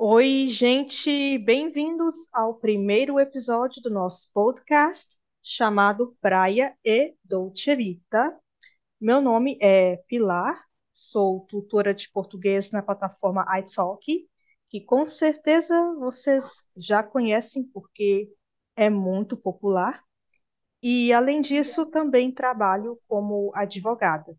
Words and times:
Oi, 0.00 0.46
gente, 0.48 1.38
bem-vindos 1.38 2.14
ao 2.32 2.54
primeiro 2.54 3.18
episódio 3.18 3.82
do 3.82 3.90
nosso 3.90 4.30
podcast 4.32 5.18
chamado 5.42 6.16
Praia 6.20 6.72
e 6.84 7.16
Dolce 7.24 7.74
Vita. 7.74 8.38
Meu 9.00 9.20
nome 9.20 9.58
é 9.60 9.96
Pilar, 10.06 10.56
sou 10.92 11.40
tutora 11.46 11.92
de 11.92 12.08
português 12.12 12.70
na 12.70 12.80
plataforma 12.80 13.44
iTalk, 13.58 14.24
que 14.68 14.80
com 14.80 15.04
certeza 15.04 15.74
vocês 15.98 16.62
já 16.76 17.02
conhecem 17.02 17.64
porque 17.64 18.32
é 18.76 18.88
muito 18.88 19.36
popular. 19.36 20.04
E, 20.80 21.12
além 21.12 21.40
disso, 21.40 21.84
também 21.86 22.30
trabalho 22.30 23.00
como 23.08 23.50
advogada. 23.52 24.32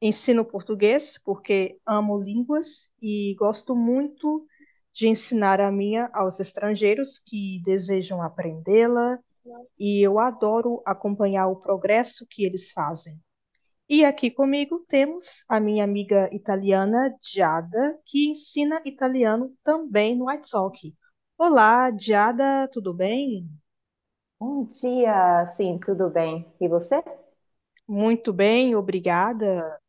Ensino 0.00 0.44
português 0.44 1.18
porque 1.24 1.76
amo 1.84 2.22
línguas 2.22 2.88
e 3.02 3.34
gosto 3.34 3.74
muito 3.74 4.46
de 4.92 5.08
ensinar 5.08 5.60
a 5.60 5.70
minha 5.70 6.10
aos 6.12 6.40
estrangeiros 6.40 7.18
que 7.18 7.60
desejam 7.64 8.22
aprendê-la, 8.22 9.18
e 9.78 10.04
eu 10.04 10.18
adoro 10.18 10.82
acompanhar 10.84 11.48
o 11.48 11.56
progresso 11.56 12.26
que 12.28 12.44
eles 12.44 12.70
fazem. 12.70 13.18
E 13.88 14.04
aqui 14.04 14.30
comigo 14.30 14.84
temos 14.86 15.42
a 15.48 15.58
minha 15.58 15.82
amiga 15.82 16.28
italiana, 16.32 17.12
Giada, 17.22 17.98
que 18.06 18.28
ensina 18.28 18.80
italiano 18.84 19.52
também 19.64 20.16
no 20.16 20.30
iTalk. 20.30 20.94
Olá, 21.36 21.90
Giada, 21.90 22.68
tudo 22.72 22.94
bem? 22.94 23.48
Bom 24.38 24.64
dia, 24.64 25.46
sim, 25.48 25.78
tudo 25.78 26.08
bem. 26.08 26.46
E 26.60 26.68
você? 26.68 27.02
Muito 27.88 28.32
bem, 28.32 28.76
obrigada. 28.76 29.80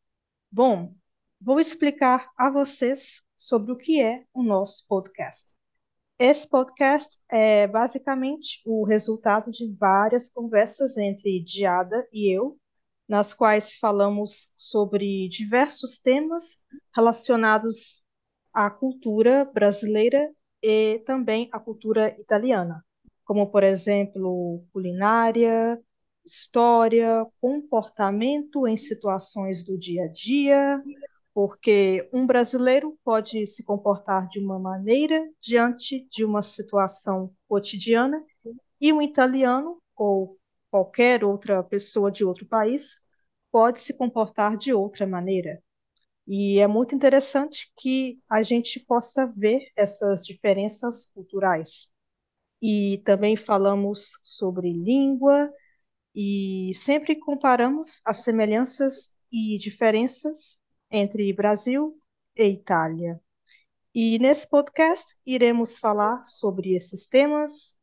Bom, 0.50 0.92
vou 1.40 1.60
explicar 1.60 2.30
a 2.36 2.50
vocês 2.50 3.22
sobre 3.42 3.72
o 3.72 3.76
que 3.76 4.00
é 4.00 4.24
o 4.32 4.40
nosso 4.40 4.86
podcast. 4.86 5.52
Esse 6.16 6.48
podcast 6.48 7.18
é 7.28 7.66
basicamente 7.66 8.62
o 8.64 8.84
resultado 8.84 9.50
de 9.50 9.66
várias 9.74 10.28
conversas 10.28 10.96
entre 10.96 11.42
Diada 11.42 12.06
e 12.12 12.32
eu, 12.32 12.56
nas 13.08 13.34
quais 13.34 13.74
falamos 13.74 14.52
sobre 14.56 15.28
diversos 15.28 15.98
temas 15.98 16.58
relacionados 16.94 18.04
à 18.54 18.70
cultura 18.70 19.44
brasileira 19.44 20.32
e 20.62 21.00
também 21.00 21.48
à 21.50 21.58
cultura 21.58 22.14
italiana, 22.20 22.84
como, 23.24 23.50
por 23.50 23.64
exemplo, 23.64 24.64
culinária, 24.72 25.82
história, 26.24 27.26
comportamento 27.40 28.68
em 28.68 28.76
situações 28.76 29.64
do 29.64 29.76
dia 29.76 30.04
a 30.04 30.08
dia, 30.08 30.80
porque 31.34 32.08
um 32.12 32.26
brasileiro 32.26 32.98
pode 33.04 33.46
se 33.46 33.62
comportar 33.64 34.28
de 34.28 34.38
uma 34.40 34.58
maneira 34.58 35.30
diante 35.40 36.06
de 36.10 36.24
uma 36.24 36.42
situação 36.42 37.34
cotidiana 37.48 38.22
e 38.80 38.92
um 38.92 39.02
italiano 39.02 39.80
ou 39.96 40.38
qualquer 40.70 41.24
outra 41.24 41.62
pessoa 41.62 42.10
de 42.10 42.24
outro 42.24 42.46
país 42.46 42.96
pode 43.50 43.80
se 43.80 43.94
comportar 43.94 44.56
de 44.56 44.72
outra 44.72 45.06
maneira. 45.06 45.62
E 46.26 46.58
é 46.60 46.66
muito 46.66 46.94
interessante 46.94 47.72
que 47.76 48.20
a 48.30 48.42
gente 48.42 48.80
possa 48.80 49.26
ver 49.26 49.70
essas 49.76 50.24
diferenças 50.24 51.06
culturais. 51.14 51.90
E 52.62 52.98
também 53.04 53.36
falamos 53.36 54.12
sobre 54.22 54.72
língua 54.72 55.50
e 56.14 56.72
sempre 56.74 57.16
comparamos 57.16 58.00
as 58.04 58.18
semelhanças 58.18 59.12
e 59.32 59.58
diferenças 59.58 60.58
entre 60.92 61.32
Brasil 61.32 61.98
e 62.36 62.44
Itália. 62.44 63.18
E 63.94 64.18
nesse 64.18 64.48
podcast 64.48 65.16
iremos 65.26 65.78
falar 65.78 66.24
sobre 66.26 66.74
esses 66.74 67.06
temas 67.06 67.74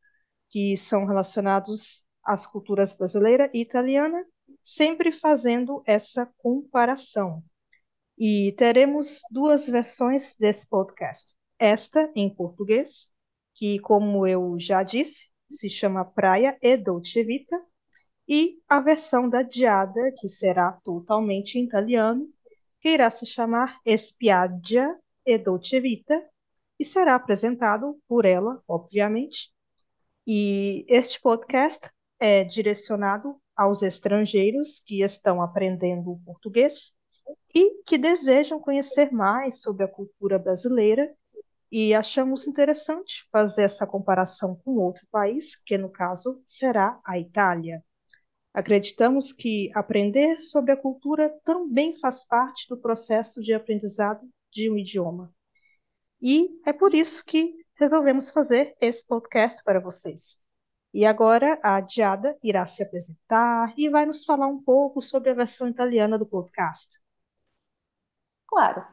que 0.49 0.77
são 0.77 1.05
relacionados 1.05 2.05
às 2.23 2.45
culturas 2.45 2.93
brasileira 2.93 3.49
e 3.53 3.61
italiana, 3.61 4.23
sempre 4.63 5.11
fazendo 5.11 5.83
essa 5.85 6.25
comparação. 6.37 7.43
E 8.17 8.53
teremos 8.57 9.21
duas 9.31 9.67
versões 9.67 10.35
desse 10.35 10.67
podcast. 10.67 11.35
Esta 11.57 12.11
em 12.15 12.29
português, 12.29 13.07
que, 13.53 13.79
como 13.79 14.25
eu 14.27 14.55
já 14.59 14.83
disse, 14.83 15.29
se 15.49 15.69
chama 15.69 16.05
Praia 16.05 16.57
e 16.61 16.77
Dolce 16.77 17.23
Vita, 17.23 17.59
e 18.27 18.59
a 18.67 18.79
versão 18.79 19.27
da 19.27 19.41
Diada, 19.41 20.13
que 20.19 20.29
será 20.29 20.73
totalmente 20.83 21.57
em 21.57 21.63
italiano, 21.63 22.29
que 22.79 22.89
irá 22.89 23.09
se 23.09 23.25
chamar 23.25 23.79
Espiaggia 23.85 24.97
e 25.25 25.37
Dolce 25.37 25.79
Vita, 25.79 26.21
e 26.79 26.85
será 26.85 27.15
apresentado 27.15 27.99
por 28.07 28.25
ela, 28.25 28.63
obviamente. 28.67 29.51
E 30.25 30.85
este 30.87 31.19
podcast 31.21 31.89
é 32.19 32.43
direcionado 32.43 33.35
aos 33.55 33.81
estrangeiros 33.81 34.81
que 34.85 35.01
estão 35.01 35.41
aprendendo 35.41 36.21
português 36.25 36.93
e 37.53 37.81
que 37.83 37.97
desejam 37.97 38.59
conhecer 38.59 39.11
mais 39.11 39.61
sobre 39.61 39.83
a 39.83 39.87
cultura 39.87 40.39
brasileira 40.39 41.13
e 41.71 41.93
achamos 41.93 42.47
interessante 42.47 43.27
fazer 43.31 43.63
essa 43.63 43.85
comparação 43.85 44.55
com 44.55 44.71
outro 44.77 45.05
país, 45.11 45.55
que 45.55 45.77
no 45.77 45.89
caso 45.89 46.41
será 46.45 46.99
a 47.05 47.19
Itália. 47.19 47.83
Acreditamos 48.59 49.31
que 49.31 49.71
aprender 49.73 50.37
sobre 50.37 50.73
a 50.73 50.75
cultura 50.75 51.33
também 51.45 51.95
faz 51.95 52.25
parte 52.25 52.67
do 52.67 52.75
processo 52.75 53.41
de 53.41 53.53
aprendizado 53.53 54.29
de 54.51 54.69
um 54.69 54.77
idioma. 54.77 55.33
E 56.21 56.49
é 56.65 56.73
por 56.73 56.93
isso 56.93 57.23
que 57.23 57.55
resolvemos 57.75 58.29
fazer 58.29 58.75
esse 58.81 59.07
podcast 59.07 59.63
para 59.63 59.79
vocês. 59.79 60.37
E 60.93 61.05
agora 61.05 61.57
a 61.63 61.79
Diada 61.79 62.37
irá 62.43 62.65
se 62.65 62.83
apresentar 62.83 63.73
e 63.77 63.87
vai 63.87 64.05
nos 64.05 64.25
falar 64.25 64.47
um 64.47 64.61
pouco 64.61 65.01
sobre 65.01 65.29
a 65.29 65.35
versão 65.35 65.65
italiana 65.65 66.19
do 66.19 66.25
podcast. 66.25 66.99
Claro. 68.45 68.85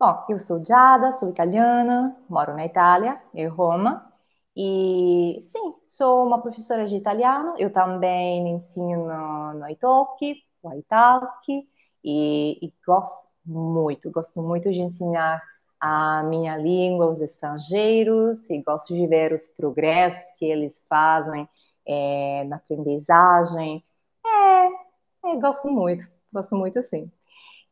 Bom, 0.00 0.24
eu 0.30 0.38
sou 0.38 0.64
Giada, 0.64 1.12
sou 1.12 1.28
italiana, 1.28 2.16
moro 2.30 2.54
na 2.54 2.64
Itália, 2.64 3.20
em 3.34 3.46
Roma, 3.46 4.10
e 4.56 5.38
sim, 5.42 5.74
sou 5.86 6.26
uma 6.26 6.40
professora 6.42 6.86
de 6.86 6.96
italiano, 6.96 7.54
eu 7.58 7.72
também 7.72 8.48
ensino 8.48 9.06
no 9.54 9.68
Italki, 9.70 10.42
no 10.62 10.74
Italki, 10.78 11.66
e, 12.04 12.58
e 12.66 12.72
gosto 12.86 13.28
muito, 13.44 14.10
gosto 14.10 14.42
muito 14.42 14.70
de 14.70 14.80
ensinar 14.82 15.42
a 15.80 16.22
minha 16.24 16.56
língua 16.56 17.06
aos 17.06 17.20
estrangeiros 17.20 18.48
e 18.50 18.62
gosto 18.62 18.94
de 18.94 19.06
ver 19.06 19.32
os 19.32 19.46
progressos 19.46 20.30
que 20.38 20.44
eles 20.44 20.84
fazem 20.88 21.48
é, 21.86 22.44
na 22.44 22.56
aprendizagem. 22.56 23.82
É, 24.24 24.66
é, 25.30 25.36
gosto 25.40 25.68
muito, 25.68 26.06
gosto 26.32 26.54
muito 26.56 26.82
sim. 26.82 27.10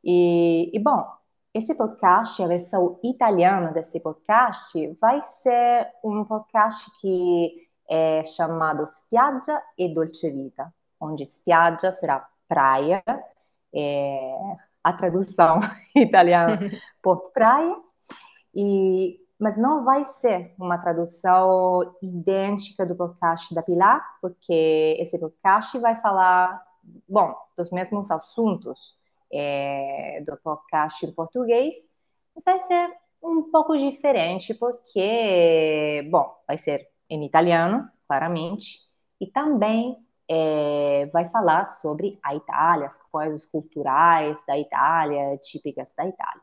E, 0.04 0.70
e 0.74 0.78
bom, 0.80 1.04
esse 1.52 1.74
podcast, 1.74 2.40
a 2.42 2.46
versão 2.46 2.98
italiana 3.02 3.72
desse 3.72 3.98
podcast, 3.98 4.96
vai 5.00 5.20
ser 5.20 5.88
um 6.04 6.24
podcast 6.24 6.88
que 7.00 7.68
é 7.88 8.22
chamado 8.22 8.86
Spiaggia 8.86 9.60
e 9.76 9.92
Dolce 9.92 10.30
Vita, 10.30 10.72
onde 11.00 11.26
spiaggia 11.26 11.90
será 11.90 12.28
praia, 12.48 13.02
é, 13.74 14.56
a 14.82 14.92
tradução 14.92 15.60
italiana 15.96 16.56
por 17.02 17.32
praia, 17.32 17.76
e, 18.54 19.18
mas 19.36 19.56
não 19.56 19.84
vai 19.84 20.04
ser 20.04 20.54
uma 20.56 20.78
tradução 20.78 21.96
idêntica 22.00 22.86
do 22.86 22.94
podcast 22.94 23.52
da 23.52 23.62
Pilar, 23.62 24.18
porque 24.22 24.96
esse 25.00 25.18
podcast 25.18 25.76
vai 25.80 26.00
falar, 26.00 26.64
bom, 27.08 27.34
dos 27.56 27.72
mesmos 27.72 28.08
assuntos, 28.08 28.99
é, 29.32 30.22
do 30.26 30.36
podcast 30.38 31.04
em 31.04 31.12
português, 31.12 31.74
vai 32.44 32.60
ser 32.60 32.94
um 33.22 33.50
pouco 33.50 33.76
diferente, 33.76 34.54
porque, 34.54 36.08
bom, 36.10 36.34
vai 36.46 36.56
ser 36.56 36.88
em 37.08 37.24
italiano, 37.24 37.88
claramente, 38.06 38.80
e 39.20 39.26
também 39.26 39.96
é, 40.28 41.06
vai 41.12 41.28
falar 41.28 41.66
sobre 41.68 42.18
a 42.22 42.34
Itália, 42.34 42.86
as 42.86 42.98
coisas 43.10 43.44
culturais 43.44 44.42
da 44.46 44.58
Itália, 44.58 45.36
típicas 45.38 45.92
da 45.94 46.06
Itália. 46.06 46.42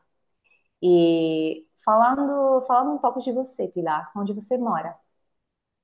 E 0.82 1.66
falando, 1.84 2.62
falando 2.66 2.92
um 2.94 2.98
pouco 2.98 3.20
de 3.20 3.32
você, 3.32 3.66
Pilar, 3.68 4.12
onde 4.16 4.32
você 4.32 4.56
mora? 4.56 4.94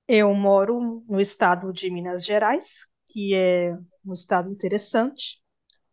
Eu 0.06 0.34
moro 0.34 1.02
no 1.08 1.20
estado 1.20 1.72
de 1.72 1.90
Minas 1.90 2.24
Gerais, 2.24 2.86
que 3.08 3.34
é 3.34 3.76
um 4.04 4.12
estado 4.12 4.50
interessante, 4.50 5.42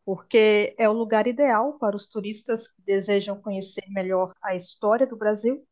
porque 0.06 0.76
é 0.78 0.90
o 0.90 0.94
lugar 0.94 1.28
ideal 1.28 1.78
para 1.78 1.96
os 1.96 2.08
turistas 2.08 2.68
que 2.68 2.82
desejam 2.82 3.40
conhecer 3.42 3.84
melhor 3.90 4.34
a 4.42 4.56
história 4.56 5.06
do 5.06 5.16
Brasil, 5.16 5.66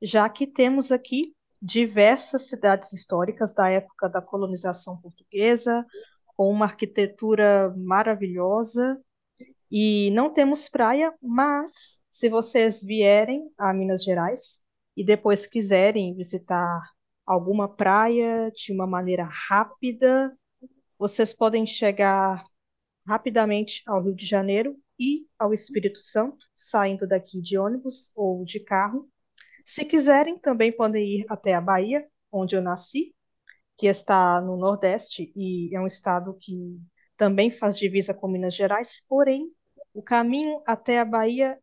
já 0.00 0.28
que 0.28 0.46
temos 0.46 0.92
aqui 0.92 1.34
diversas 1.60 2.48
cidades 2.48 2.92
históricas 2.92 3.54
da 3.54 3.68
época 3.68 4.08
da 4.08 4.20
colonização 4.20 4.96
portuguesa, 4.96 5.86
com 6.36 6.50
uma 6.50 6.64
arquitetura 6.64 7.72
maravilhosa, 7.76 9.00
e 9.70 10.10
não 10.10 10.32
temos 10.32 10.68
praia, 10.68 11.14
mas 11.22 12.00
se 12.10 12.28
vocês 12.28 12.82
vierem 12.82 13.50
a 13.56 13.72
Minas 13.72 14.04
Gerais, 14.04 14.60
e 14.96 15.04
depois 15.04 15.46
quiserem 15.46 16.14
visitar 16.14 16.82
alguma 17.24 17.68
praia 17.68 18.50
de 18.50 18.72
uma 18.72 18.86
maneira 18.86 19.24
rápida, 19.48 20.36
vocês 20.98 21.32
podem 21.32 21.66
chegar 21.66 22.44
rapidamente 23.06 23.82
ao 23.86 24.02
Rio 24.02 24.14
de 24.14 24.26
Janeiro 24.26 24.76
e 24.98 25.26
ao 25.38 25.52
Espírito 25.52 25.98
Santo, 25.98 26.46
saindo 26.54 27.06
daqui 27.06 27.40
de 27.40 27.58
ônibus 27.58 28.10
ou 28.14 28.44
de 28.44 28.60
carro. 28.60 29.08
Se 29.64 29.84
quiserem, 29.84 30.38
também 30.38 30.72
podem 30.72 31.20
ir 31.20 31.26
até 31.28 31.54
a 31.54 31.60
Bahia, 31.60 32.06
onde 32.30 32.54
eu 32.56 32.62
nasci, 32.62 33.14
que 33.76 33.86
está 33.86 34.40
no 34.40 34.56
Nordeste 34.56 35.32
e 35.34 35.74
é 35.74 35.80
um 35.80 35.86
estado 35.86 36.36
que 36.40 36.80
também 37.16 37.50
faz 37.50 37.78
divisa 37.78 38.12
com 38.14 38.28
Minas 38.28 38.54
Gerais, 38.54 39.04
porém, 39.08 39.50
o 39.94 40.02
caminho 40.02 40.62
até 40.66 40.98
a 40.98 41.04
Bahia 41.04 41.58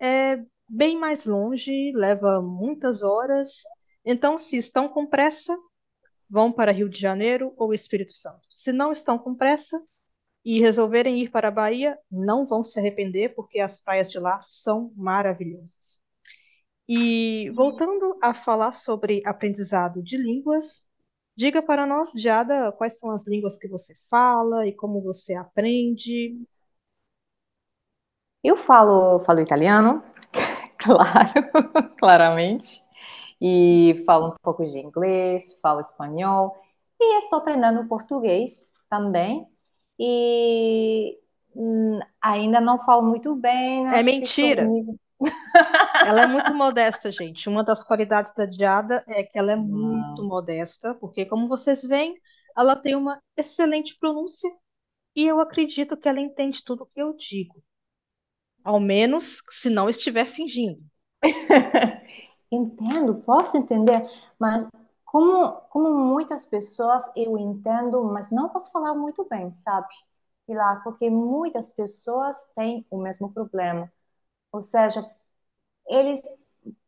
é 0.00 0.42
bem 0.68 0.98
mais 0.98 1.26
longe, 1.26 1.92
leva 1.94 2.40
muitas 2.40 3.02
horas. 3.02 3.62
Então, 4.04 4.38
se 4.38 4.56
estão 4.56 4.88
com 4.88 5.06
pressa, 5.06 5.56
vão 6.28 6.52
para 6.52 6.72
Rio 6.72 6.88
de 6.88 6.98
Janeiro 6.98 7.52
ou 7.56 7.74
Espírito 7.74 8.12
Santo. 8.12 8.46
Se 8.50 8.72
não 8.72 8.92
estão 8.92 9.18
com 9.18 9.34
pressa 9.34 9.80
e 10.44 10.60
resolverem 10.60 11.20
ir 11.20 11.30
para 11.30 11.48
a 11.48 11.50
Bahia, 11.50 11.98
não 12.10 12.46
vão 12.46 12.62
se 12.62 12.78
arrepender, 12.78 13.34
porque 13.34 13.60
as 13.60 13.80
praias 13.80 14.10
de 14.10 14.18
lá 14.18 14.40
são 14.40 14.92
maravilhosas. 14.96 16.00
E 16.88 17.50
voltando 17.54 18.18
a 18.20 18.34
falar 18.34 18.72
sobre 18.72 19.22
aprendizado 19.24 20.02
de 20.02 20.16
línguas, 20.16 20.84
diga 21.36 21.62
para 21.62 21.86
nós, 21.86 22.12
Jada, 22.12 22.72
quais 22.72 22.98
são 22.98 23.10
as 23.12 23.26
línguas 23.26 23.58
que 23.58 23.68
você 23.68 23.94
fala 24.10 24.66
e 24.66 24.74
como 24.74 25.00
você 25.00 25.34
aprende. 25.34 26.36
Eu 28.42 28.56
falo, 28.56 29.20
falo 29.20 29.40
italiano, 29.40 30.02
claro, 30.78 31.32
claramente, 31.98 32.82
e 33.40 34.02
falo 34.06 34.28
um 34.28 34.36
pouco 34.42 34.64
de 34.64 34.78
inglês, 34.78 35.54
falo 35.60 35.80
espanhol, 35.80 36.56
e 36.98 37.18
estou 37.18 37.38
aprendendo 37.38 37.86
português 37.88 38.70
também, 38.88 39.46
e 40.02 41.18
hum, 41.54 42.00
ainda 42.22 42.58
não 42.58 42.78
falo 42.78 43.02
muito 43.02 43.36
bem. 43.36 43.86
É 43.88 44.02
mentira. 44.02 44.66
Ela 46.06 46.22
é 46.22 46.26
muito 46.26 46.54
modesta, 46.54 47.12
gente. 47.12 47.46
Uma 47.50 47.62
das 47.62 47.82
qualidades 47.82 48.34
da 48.34 48.46
Diada 48.46 49.04
é 49.06 49.22
que 49.22 49.38
ela 49.38 49.52
é 49.52 49.56
muito 49.56 50.24
modesta, 50.24 50.94
porque, 50.94 51.26
como 51.26 51.46
vocês 51.46 51.82
veem, 51.82 52.14
ela 52.56 52.74
tem 52.74 52.96
uma 52.96 53.20
excelente 53.36 53.98
pronúncia 53.98 54.50
e 55.14 55.26
eu 55.26 55.38
acredito 55.38 55.94
que 55.94 56.08
ela 56.08 56.20
entende 56.20 56.64
tudo 56.64 56.84
o 56.84 56.86
que 56.86 57.02
eu 57.02 57.14
digo. 57.14 57.62
Ao 58.64 58.80
menos 58.80 59.42
se 59.50 59.68
não 59.68 59.90
estiver 59.90 60.24
fingindo. 60.24 60.80
Entendo, 62.50 63.16
posso 63.16 63.58
entender, 63.58 64.08
mas 64.38 64.66
como, 65.10 65.52
como 65.70 65.90
muitas 65.92 66.46
pessoas 66.46 67.04
eu 67.16 67.36
entendo, 67.38 68.04
mas 68.04 68.30
não 68.30 68.48
posso 68.48 68.70
falar 68.72 68.94
muito 68.94 69.26
bem, 69.28 69.52
sabe? 69.52 69.88
E 70.48 70.54
lá, 70.54 70.76
porque 70.84 71.10
muitas 71.10 71.70
pessoas 71.70 72.36
têm 72.56 72.86
o 72.90 72.98
mesmo 72.98 73.32
problema. 73.32 73.92
Ou 74.52 74.62
seja, 74.62 75.08
eles 75.88 76.22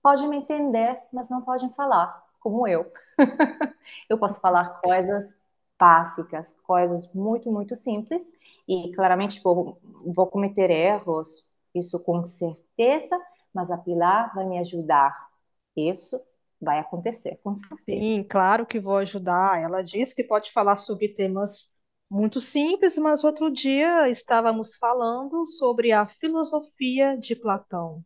podem 0.02 0.28
me 0.28 0.38
entender, 0.38 1.00
mas 1.12 1.28
não 1.30 1.42
podem 1.42 1.72
falar, 1.74 2.24
como 2.40 2.66
eu. 2.69 2.92
eu 4.08 4.19
posso 4.19 4.40
falar 4.40 4.80
coisas 4.82 5.34
básicas, 5.78 6.52
coisas 6.64 7.12
muito, 7.12 7.50
muito 7.50 7.74
simples, 7.76 8.32
e 8.69 8.92
claramente 8.94 9.42
vou 9.42 10.26
cometer 10.28 10.70
erros, 10.70 11.48
isso 11.74 11.98
com 11.98 12.22
certeza, 12.22 13.19
mas 13.52 13.70
a 13.70 13.78
Pilar 13.78 14.32
vai 14.34 14.46
me 14.46 14.58
ajudar. 14.58 15.30
Isso 15.76 16.20
vai 16.62 16.78
acontecer, 16.78 17.38
com 17.42 17.54
certeza. 17.54 18.00
Sim, 18.00 18.24
claro 18.28 18.66
que 18.66 18.80
vou 18.80 18.96
ajudar. 18.98 19.60
Ela 19.60 19.82
diz 19.82 20.12
que 20.12 20.24
pode 20.24 20.52
falar 20.52 20.76
sobre 20.76 21.08
temas 21.08 21.68
muito 22.10 22.40
simples, 22.40 22.96
mas 22.98 23.24
outro 23.24 23.50
dia 23.50 24.08
estávamos 24.08 24.76
falando 24.76 25.46
sobre 25.46 25.92
a 25.92 26.06
filosofia 26.06 27.16
de 27.16 27.34
Platão. 27.34 28.04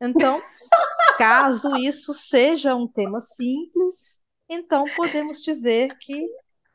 Então, 0.00 0.40
caso 1.18 1.76
isso 1.76 2.12
seja 2.12 2.74
um 2.74 2.88
tema 2.88 3.20
simples, 3.20 4.20
então 4.48 4.84
podemos 4.96 5.40
dizer 5.40 5.96
que 5.98 6.28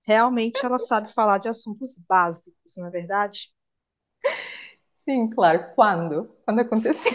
realmente 0.03 0.65
ela 0.65 0.77
sabe 0.79 1.13
falar 1.13 1.37
de 1.37 1.49
assuntos 1.49 1.97
básicos, 2.07 2.75
não 2.77 2.87
é 2.87 2.89
verdade? 2.89 3.51
Sim, 5.05 5.29
claro. 5.29 5.73
Quando? 5.75 6.29
Quando 6.45 6.59
aconteceu? 6.61 7.11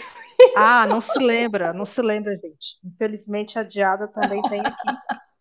Ah, 0.55 0.87
não 0.87 1.01
se 1.01 1.19
lembra, 1.19 1.73
não 1.73 1.85
se 1.85 2.01
lembra, 2.03 2.37
gente. 2.37 2.79
Infelizmente, 2.85 3.59
a 3.59 3.63
Diada 3.63 4.09
também 4.09 4.43
tem 4.43 4.61
aqui 4.61 4.89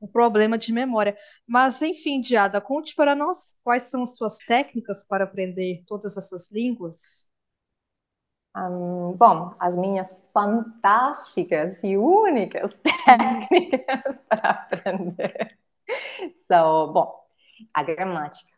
um 0.02 0.08
problema 0.08 0.58
de 0.58 0.72
memória. 0.74 1.18
Mas, 1.48 1.82
enfim, 1.82 2.22
Diada, 2.22 2.60
conte 2.62 2.96
para 2.96 3.16
nós 3.16 3.58
quais 3.64 3.84
são 3.84 4.06
suas 4.06 4.38
técnicas 4.40 5.06
para 5.08 5.24
aprender 5.26 5.84
todas 5.88 6.18
essas 6.18 6.52
línguas. 6.52 7.30
Um, 8.56 9.14
bom, 9.18 9.54
as 9.60 9.76
minhas 9.76 10.14
fantásticas 10.32 11.84
e 11.84 11.98
únicas 11.98 12.78
técnicas 13.06 14.20
para 14.30 14.50
aprender 14.52 15.58
são, 16.48 16.92
bom, 16.94 17.26
a 17.74 17.84
gramática. 17.84 18.50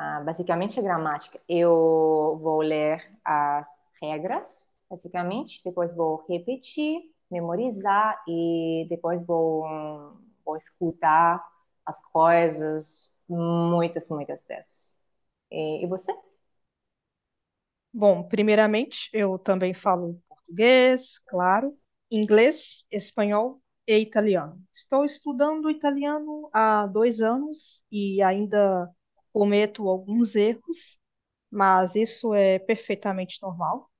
Uh, 0.00 0.24
basicamente, 0.24 0.80
a 0.80 0.84
gramática. 0.84 1.40
Eu 1.48 2.38
vou 2.42 2.62
ler 2.62 3.12
as 3.24 3.68
regras, 4.02 4.71
basicamente, 4.92 5.62
depois 5.64 5.94
vou 5.96 6.26
repetir, 6.30 7.00
memorizar 7.30 8.22
e 8.28 8.86
depois 8.90 9.26
vou, 9.26 9.64
vou 10.44 10.56
escutar 10.56 11.44
as 11.86 12.00
coisas 12.12 13.12
muitas, 13.28 14.08
muitas 14.10 14.44
vezes. 14.46 14.94
E, 15.50 15.84
e 15.84 15.88
você? 15.88 16.12
Bom, 17.92 18.22
primeiramente, 18.26 19.10
eu 19.12 19.38
também 19.38 19.74
falo 19.74 20.20
português, 20.28 21.18
claro, 21.28 21.76
inglês, 22.10 22.86
espanhol 22.90 23.62
e 23.86 23.98
italiano. 23.98 24.62
Estou 24.72 25.04
estudando 25.04 25.70
italiano 25.70 26.48
há 26.52 26.86
dois 26.86 27.20
anos 27.20 27.84
e 27.90 28.22
ainda 28.22 28.90
cometo 29.32 29.88
alguns 29.88 30.34
erros, 30.36 30.98
mas 31.50 31.96
isso 31.96 32.34
é 32.34 32.60
perfeitamente 32.60 33.40
normal. 33.42 33.91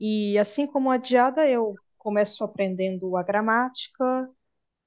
E 0.00 0.38
assim 0.38 0.66
como 0.66 0.90
a 0.90 0.96
Diada, 0.96 1.46
eu 1.48 1.74
começo 1.98 2.44
aprendendo 2.44 3.16
a 3.16 3.22
gramática. 3.22 4.30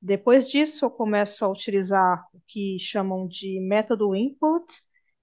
Depois 0.02 0.50
disso, 0.50 0.86
eu 0.86 0.92
começo 0.92 1.46
a 1.46 1.50
utilizar 1.50 2.26
o 2.34 2.42
que 2.48 2.78
chamam 2.80 3.28
de 3.28 3.60
método 3.62 4.16
input, 4.16 4.66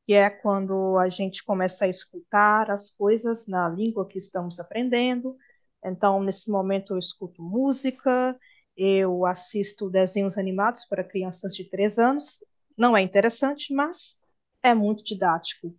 que 0.06 0.14
é 0.14 0.30
quando 0.30 0.98
a 0.98 1.08
gente 1.08 1.44
começa 1.44 1.84
a 1.84 1.88
escutar 1.88 2.70
as 2.70 2.90
coisas 2.90 3.46
na 3.46 3.68
língua 3.68 4.06
que 4.08 4.18
estamos 4.18 4.58
aprendendo. 4.60 5.36
Então, 5.84 6.22
nesse 6.22 6.50
momento, 6.50 6.94
eu 6.94 6.98
escuto 6.98 7.42
música, 7.42 8.38
eu 8.76 9.26
assisto 9.26 9.90
desenhos 9.90 10.38
animados 10.38 10.84
para 10.86 11.04
crianças 11.04 11.54
de 11.54 11.64
três 11.68 11.98
anos. 11.98 12.38
Não 12.76 12.96
é 12.96 13.02
interessante, 13.02 13.72
mas 13.74 14.16
é 14.62 14.74
muito 14.74 15.04
didático. 15.04 15.74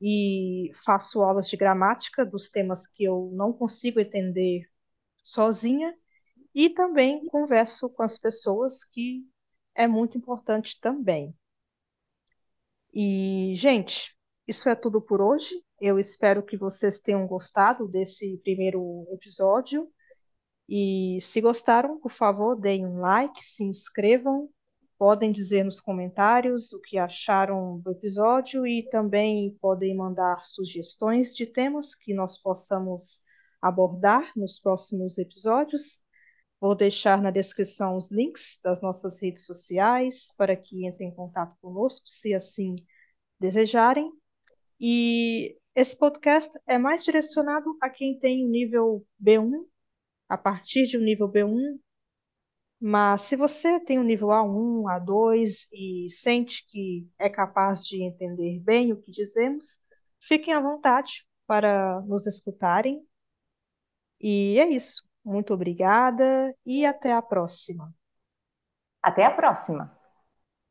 E 0.00 0.70
faço 0.74 1.22
aulas 1.22 1.48
de 1.48 1.56
gramática 1.56 2.24
dos 2.24 2.48
temas 2.48 2.86
que 2.86 3.04
eu 3.04 3.30
não 3.34 3.52
consigo 3.52 4.00
entender 4.00 4.68
sozinha. 5.22 5.94
E 6.54 6.70
também 6.70 7.26
converso 7.26 7.88
com 7.90 8.02
as 8.02 8.18
pessoas, 8.18 8.84
que 8.84 9.26
é 9.74 9.86
muito 9.86 10.16
importante 10.16 10.80
também. 10.80 11.34
E, 12.94 13.52
gente, 13.54 14.16
isso 14.48 14.68
é 14.68 14.74
tudo 14.74 15.02
por 15.02 15.20
hoje. 15.20 15.54
Eu 15.80 15.98
espero 15.98 16.42
que 16.42 16.56
vocês 16.56 16.98
tenham 16.98 17.26
gostado 17.26 17.86
desse 17.86 18.38
primeiro 18.38 19.06
episódio. 19.12 19.90
E 20.68 21.18
se 21.20 21.40
gostaram, 21.40 22.00
por 22.00 22.10
favor, 22.10 22.56
deem 22.58 22.86
um 22.86 23.00
like, 23.00 23.44
se 23.44 23.64
inscrevam. 23.64 24.48
Podem 24.98 25.30
dizer 25.30 25.62
nos 25.64 25.78
comentários 25.78 26.72
o 26.72 26.80
que 26.80 26.96
acharam 26.96 27.78
do 27.80 27.90
episódio 27.90 28.66
e 28.66 28.88
também 28.88 29.54
podem 29.60 29.94
mandar 29.94 30.42
sugestões 30.42 31.34
de 31.34 31.46
temas 31.46 31.94
que 31.94 32.14
nós 32.14 32.38
possamos 32.40 33.20
abordar 33.60 34.32
nos 34.34 34.58
próximos 34.58 35.18
episódios. 35.18 36.00
Vou 36.58 36.74
deixar 36.74 37.20
na 37.20 37.30
descrição 37.30 37.96
os 37.96 38.10
links 38.10 38.58
das 38.62 38.80
nossas 38.80 39.20
redes 39.20 39.44
sociais 39.44 40.32
para 40.36 40.56
que 40.56 40.86
entrem 40.86 41.10
em 41.10 41.14
contato 41.14 41.54
conosco, 41.60 42.08
se 42.08 42.32
assim 42.32 42.76
desejarem. 43.38 44.10
E 44.80 45.58
esse 45.74 45.96
podcast 45.96 46.58
é 46.66 46.78
mais 46.78 47.04
direcionado 47.04 47.76
a 47.82 47.90
quem 47.90 48.18
tem 48.18 48.46
o 48.46 48.48
nível 48.48 49.06
B1, 49.22 49.66
a 50.26 50.38
partir 50.38 50.86
de 50.86 50.96
um 50.96 51.02
nível 51.02 51.28
B1. 51.28 51.78
Mas 52.80 53.22
se 53.22 53.36
você 53.36 53.80
tem 53.80 53.98
o 53.98 54.02
nível 54.02 54.28
A1, 54.28 54.88
A2 54.88 55.66
e 55.72 56.08
sente 56.10 56.64
que 56.66 57.08
é 57.18 57.28
capaz 57.28 57.84
de 57.84 58.02
entender 58.02 58.60
bem 58.60 58.92
o 58.92 59.00
que 59.00 59.10
dizemos, 59.10 59.78
fiquem 60.20 60.52
à 60.54 60.60
vontade 60.60 61.26
para 61.46 62.00
nos 62.02 62.26
escutarem. 62.26 63.02
E 64.20 64.58
é 64.58 64.68
isso. 64.68 65.02
Muito 65.24 65.54
obrigada 65.54 66.54
e 66.64 66.84
até 66.86 67.12
a 67.12 67.22
próxima. 67.22 67.94
Até 69.02 69.24
a 69.24 69.30
próxima! 69.30 69.95